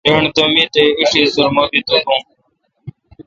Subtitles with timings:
[0.13, 2.21] رݨ تہ می تے°ایݭی سرمہ بی تو دون۔